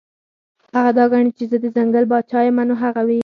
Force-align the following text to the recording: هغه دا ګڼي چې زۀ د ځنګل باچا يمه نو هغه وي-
هغه 0.75 0.91
دا 0.97 1.05
ګڼي 1.11 1.31
چې 1.37 1.43
زۀ 1.49 1.57
د 1.63 1.65
ځنګل 1.75 2.05
باچا 2.11 2.39
يمه 2.47 2.63
نو 2.69 2.75
هغه 2.83 3.01
وي- 3.07 3.17